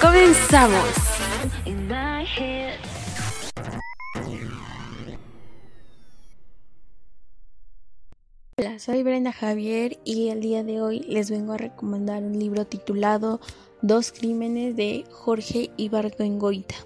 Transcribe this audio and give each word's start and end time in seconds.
Comenzamos. 0.00 0.88
Hola, 8.56 8.78
soy 8.78 9.02
Brenda 9.02 9.32
Javier 9.32 9.98
y 10.04 10.28
el 10.28 10.40
día 10.40 10.64
de 10.64 10.80
hoy 10.80 11.00
les 11.00 11.30
vengo 11.30 11.52
a 11.52 11.58
recomendar 11.58 12.22
un 12.22 12.38
libro 12.38 12.66
titulado 12.66 13.40
Dos 13.82 14.10
crímenes 14.12 14.74
de 14.74 15.04
Jorge 15.10 15.70
Ibargüengoita. 15.76 16.76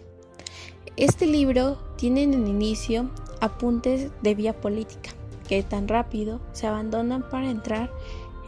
Este 0.96 1.26
libro 1.26 1.78
tiene 1.96 2.24
en 2.24 2.34
el 2.34 2.48
inicio 2.48 3.10
apuntes 3.40 4.10
de 4.22 4.34
vía 4.34 4.60
política 4.60 5.10
que 5.48 5.62
tan 5.62 5.86
rápido 5.86 6.40
se 6.52 6.66
abandonan 6.66 7.28
para 7.28 7.48
entrar 7.48 7.92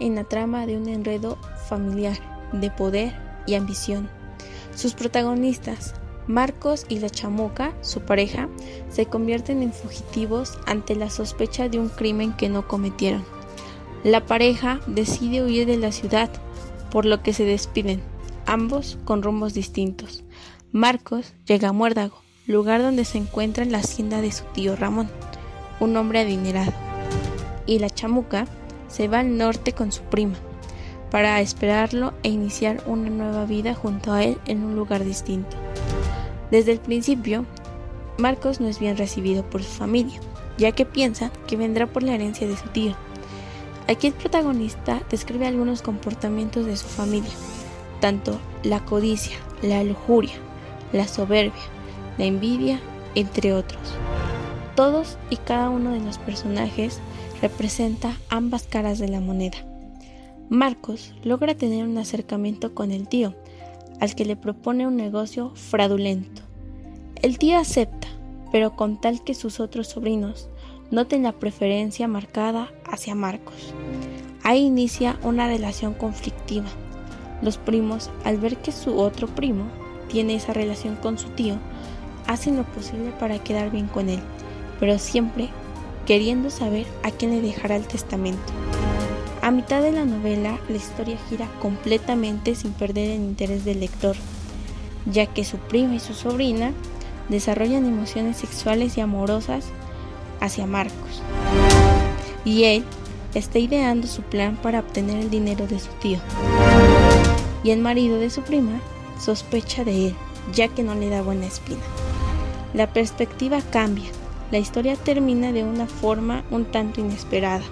en 0.01 0.17
la 0.17 0.25
trama 0.25 0.67
de 0.67 0.77
un 0.77 0.89
enredo 0.89 1.37
familiar 1.69 2.19
de 2.53 2.71
poder 2.71 3.15
y 3.47 3.55
ambición 3.55 4.09
sus 4.77 4.95
protagonistas, 4.95 5.95
Marcos 6.29 6.87
y 6.89 6.99
la 6.99 7.09
chamuca, 7.09 7.73
su 7.83 8.01
pareja, 8.01 8.49
se 8.91 9.07
convierten 9.07 9.63
en 9.63 9.73
fugitivos 9.73 10.59
ante 10.67 10.97
la 10.97 11.09
sospecha 11.09 11.69
de 11.69 11.79
un 11.79 11.89
crimen 11.89 12.33
que 12.33 12.49
no 12.49 12.67
cometieron. 12.67 13.25
La 14.05 14.27
pareja 14.27 14.81
decide 14.87 15.43
huir 15.43 15.67
de 15.67 15.79
la 15.79 15.93
ciudad, 15.93 16.31
por 16.91 17.07
lo 17.07 17.23
que 17.23 17.33
se 17.33 17.45
despiden, 17.45 18.03
ambos 18.45 18.99
con 19.05 19.23
rumbos 19.23 19.55
distintos. 19.55 20.25
Marcos 20.73 21.33
llega 21.47 21.69
a 21.69 21.73
Muérdago, 21.73 22.21
lugar 22.47 22.83
donde 22.83 23.05
se 23.05 23.19
encuentra 23.19 23.65
la 23.65 23.79
hacienda 23.79 24.21
de 24.21 24.33
su 24.33 24.45
tío 24.53 24.77
Ramón, 24.77 25.09
un 25.81 25.97
hombre 25.97 26.21
adinerado. 26.21 26.73
Y 27.67 27.79
la 27.79 27.91
chamuca 27.91 28.47
se 28.89 29.09
va 29.09 29.21
al 29.21 29.37
norte 29.37 29.73
con 29.73 29.93
su 29.93 30.03
prima, 30.03 30.37
para 31.11 31.41
esperarlo 31.41 32.13
e 32.23 32.29
iniciar 32.29 32.83
una 32.87 33.09
nueva 33.09 33.45
vida 33.45 33.75
junto 33.75 34.13
a 34.13 34.23
él 34.23 34.39
en 34.47 34.65
un 34.65 34.77
lugar 34.77 35.05
distinto. 35.05 35.57
Desde 36.51 36.73
el 36.73 36.79
principio, 36.79 37.45
Marcos 38.19 38.61
no 38.61 38.69
es 38.69 38.79
bien 38.79 38.97
recibido 38.97 39.49
por 39.49 39.63
su 39.63 39.71
familia, 39.71 40.21
ya 40.59 40.73
que 40.73 40.87
piensa 40.87 41.31
que 41.47 41.57
vendrá 41.57 41.87
por 41.87 42.03
la 42.03 42.15
herencia 42.15 42.47
de 42.47 42.57
su 42.57 42.69
tío. 42.69 42.95
Aquí 43.89 44.09
el 44.09 44.15
protagonista 44.15 45.03
describe 45.11 45.47
algunos 45.47 45.83
comportamientos 45.83 46.67
de 46.67 46.77
su 46.77 46.87
familia, 46.87 47.31
tanto 48.01 48.39
la 48.63 48.85
codicia, 48.85 49.37
la 49.63 49.85
lujuria, 49.85 50.35
la 50.93 51.07
soberbia, 51.07 51.63
la 52.19 52.25
envidia, 52.25 52.81
entre 53.15 53.53
otros. 53.53 53.81
Todos 54.75 55.19
y 55.31 55.37
cada 55.37 55.71
uno 55.71 55.93
de 55.93 56.01
los 56.01 56.19
personajes 56.19 57.01
representa 57.41 58.17
ambas 58.29 58.65
caras 58.65 58.99
de 58.99 59.09
la 59.09 59.21
moneda. 59.21 59.59
Marcos 60.49 61.13
logra 61.25 61.57
tener 61.57 61.85
un 61.85 61.99
acercamiento 61.99 62.73
con 62.73 62.93
el 62.93 63.09
tío, 63.09 63.35
al 63.99 64.15
que 64.15 64.25
le 64.25 64.37
propone 64.37 64.87
un 64.87 64.95
negocio 64.95 65.51
fraudulento. 65.57 66.43
El 67.21 67.39
tío 67.39 67.59
acepta, 67.59 68.07
pero 68.53 68.77
con 68.77 69.01
tal 69.01 69.25
que 69.25 69.35
sus 69.35 69.59
otros 69.59 69.89
sobrinos 69.89 70.49
noten 70.93 71.25
la 71.25 71.33
preferencia 71.33 72.07
marcada 72.07 72.71
hacia 72.89 73.17
Marcos. 73.17 73.75
Ahí 74.45 74.61
inicia 74.63 75.19
una 75.25 75.49
relación 75.49 75.95
conflictiva. 75.95 76.69
Los 77.43 77.59
primos, 77.59 78.11
al 78.23 78.39
ver 78.39 78.57
que 78.59 78.71
su 78.71 78.97
otro 79.01 79.27
primo 79.27 79.65
tiene 80.09 80.37
esa 80.37 80.53
relación 80.53 80.95
con 80.95 81.19
su 81.19 81.29
tío, 81.31 81.57
hacen 82.29 82.57
lo 82.57 82.63
posible 82.63 83.11
para 83.19 83.41
quedar 83.41 83.71
bien 83.71 83.89
con 83.89 84.09
él, 84.09 84.21
pero 84.79 85.01
siempre 85.01 85.49
queriendo 86.07 86.51
saber 86.51 86.87
a 87.03 87.11
quién 87.11 87.33
le 87.33 87.41
dejará 87.41 87.75
el 87.75 87.89
testamento. 87.89 88.53
A 89.47 89.53
mitad 89.53 89.81
de 89.81 89.93
la 89.93 90.05
novela, 90.05 90.59
la 90.69 90.75
historia 90.75 91.17
gira 91.29 91.49
completamente 91.63 92.57
sin 92.57 92.73
perder 92.73 93.11
el 93.11 93.21
interés 93.21 93.65
del 93.65 93.79
lector, 93.79 94.17
ya 95.09 95.27
que 95.27 95.45
su 95.45 95.59
prima 95.59 95.95
y 95.95 96.01
su 96.01 96.15
sobrina 96.15 96.73
desarrollan 97.29 97.87
emociones 97.87 98.39
sexuales 98.39 98.99
y 98.99 99.03
amorosas 99.03 99.67
hacia 100.41 100.67
Marcos. 100.67 101.23
Y 102.45 102.65
él 102.65 102.85
está 103.35 103.61
ideando 103.61 104.09
su 104.09 104.23
plan 104.23 104.57
para 104.57 104.81
obtener 104.81 105.19
el 105.19 105.31
dinero 105.31 105.69
de 105.69 105.79
su 105.79 105.93
tío. 106.01 106.19
Y 107.63 107.71
el 107.71 107.79
marido 107.79 108.19
de 108.19 108.31
su 108.31 108.43
prima 108.43 108.81
sospecha 109.21 109.85
de 109.85 110.09
él, 110.09 110.17
ya 110.55 110.67
que 110.67 110.83
no 110.83 110.97
le 110.97 111.09
da 111.09 111.23
buena 111.23 111.47
espina. 111.47 111.83
La 112.75 112.93
perspectiva 112.93 113.61
cambia. 113.71 114.11
La 114.51 114.59
historia 114.59 114.97
termina 114.97 115.53
de 115.53 115.63
una 115.63 115.87
forma 115.87 116.43
un 116.51 116.65
tanto 116.65 117.01
inesperada. 117.01 117.63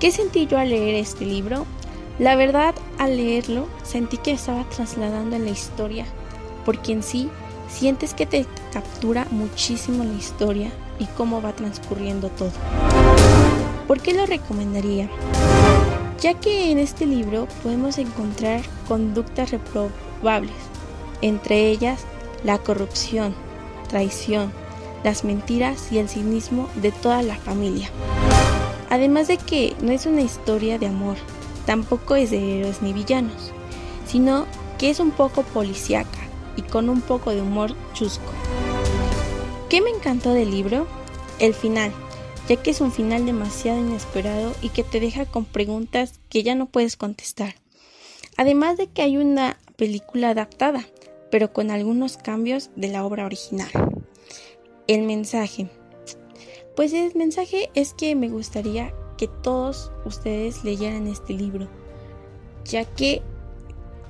¿Qué 0.00 0.10
sentí 0.10 0.46
yo 0.46 0.58
al 0.58 0.70
leer 0.70 0.94
este 0.94 1.26
libro? 1.26 1.66
La 2.18 2.34
verdad, 2.34 2.74
al 2.96 3.18
leerlo, 3.18 3.68
sentí 3.82 4.16
que 4.16 4.32
estaba 4.32 4.64
trasladando 4.64 5.38
la 5.38 5.50
historia, 5.50 6.06
porque 6.64 6.92
en 6.92 7.02
sí 7.02 7.28
sientes 7.68 8.14
que 8.14 8.24
te 8.24 8.46
captura 8.72 9.26
muchísimo 9.30 10.02
la 10.02 10.14
historia 10.14 10.70
y 10.98 11.04
cómo 11.04 11.42
va 11.42 11.52
transcurriendo 11.52 12.30
todo. 12.30 12.50
¿Por 13.86 14.00
qué 14.00 14.14
lo 14.14 14.24
recomendaría? 14.24 15.10
Ya 16.18 16.32
que 16.32 16.72
en 16.72 16.78
este 16.78 17.04
libro 17.04 17.46
podemos 17.62 17.98
encontrar 17.98 18.62
conductas 18.88 19.50
reprobables, 19.50 20.56
entre 21.20 21.68
ellas 21.68 22.00
la 22.42 22.56
corrupción, 22.56 23.34
traición, 23.90 24.50
las 25.04 25.24
mentiras 25.24 25.92
y 25.92 25.98
el 25.98 26.08
cinismo 26.08 26.70
de 26.76 26.90
toda 26.90 27.22
la 27.22 27.36
familia. 27.36 27.90
Además 28.90 29.28
de 29.28 29.38
que 29.38 29.74
no 29.80 29.92
es 29.92 30.04
una 30.04 30.20
historia 30.20 30.78
de 30.78 30.86
amor, 30.86 31.16
tampoco 31.64 32.16
es 32.16 32.30
de 32.30 32.58
héroes 32.58 32.82
ni 32.82 32.92
villanos, 32.92 33.52
sino 34.06 34.46
que 34.78 34.90
es 34.90 34.98
un 34.98 35.12
poco 35.12 35.44
policíaca 35.44 36.18
y 36.56 36.62
con 36.62 36.88
un 36.88 37.00
poco 37.00 37.30
de 37.30 37.40
humor 37.40 37.74
chusco. 37.94 38.32
¿Qué 39.68 39.80
me 39.80 39.90
encantó 39.90 40.32
del 40.32 40.50
libro? 40.50 40.88
El 41.38 41.54
final, 41.54 41.92
ya 42.48 42.56
que 42.56 42.70
es 42.70 42.80
un 42.80 42.90
final 42.90 43.24
demasiado 43.24 43.78
inesperado 43.78 44.52
y 44.60 44.70
que 44.70 44.82
te 44.82 44.98
deja 44.98 45.24
con 45.24 45.44
preguntas 45.44 46.18
que 46.28 46.42
ya 46.42 46.56
no 46.56 46.66
puedes 46.66 46.96
contestar. 46.96 47.54
Además 48.36 48.76
de 48.76 48.88
que 48.88 49.02
hay 49.02 49.16
una 49.16 49.56
película 49.76 50.30
adaptada, 50.30 50.84
pero 51.30 51.52
con 51.52 51.70
algunos 51.70 52.16
cambios 52.16 52.70
de 52.74 52.88
la 52.88 53.04
obra 53.04 53.26
original. 53.26 53.70
El 54.88 55.02
mensaje. 55.02 55.70
Pues 56.76 56.92
el 56.92 57.14
mensaje 57.14 57.70
es 57.74 57.94
que 57.94 58.14
me 58.14 58.28
gustaría 58.28 58.94
que 59.16 59.28
todos 59.28 59.92
ustedes 60.04 60.64
leyeran 60.64 61.06
este 61.06 61.34
libro, 61.34 61.68
ya 62.64 62.84
que 62.84 63.22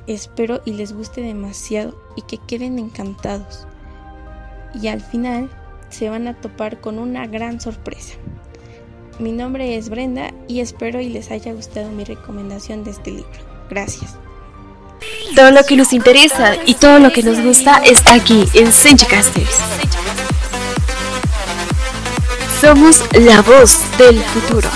espero 0.07 0.61
y 0.65 0.73
les 0.73 0.93
guste 0.93 1.21
demasiado 1.21 2.01
y 2.17 2.23
que 2.23 2.39
queden 2.39 2.79
encantados. 2.79 3.67
Y 4.81 4.89
al 4.89 5.01
final 5.01 5.51
se 5.89 6.09
van 6.09 6.29
a 6.29 6.41
topar 6.41 6.81
con 6.81 6.99
una 6.99 7.27
gran 7.27 7.61
sorpresa. 7.61 8.15
Mi 9.19 9.33
nombre 9.33 9.77
es 9.77 9.91
Brenda 9.91 10.33
y 10.49 10.61
espero 10.61 11.01
y 11.01 11.09
les 11.09 11.31
haya 11.31 11.53
gustado 11.53 11.91
mi 11.91 12.05
recomendación 12.05 12.85
de 12.85 12.93
este 12.93 13.11
libro. 13.11 13.29
Gracias. 13.69 14.17
Todo 15.35 15.51
lo 15.51 15.63
que 15.65 15.77
nos 15.77 15.93
interesa 15.93 16.57
y 16.67 16.75
todo 16.75 16.99
lo 16.99 17.13
que 17.13 17.23
nos 17.23 17.41
gusta 17.41 17.83
está 17.85 18.15
aquí 18.15 18.45
en 18.55 18.73
Senchicasters. 18.73 19.61
Somos 22.61 23.03
la 23.15 23.41
voz 23.41 23.81
del 23.97 24.23
futuro. 24.23 24.69